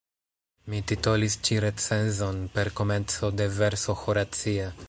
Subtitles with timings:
[0.73, 4.73] Mi titolis ĉi recenzon per komenco de verso horacia.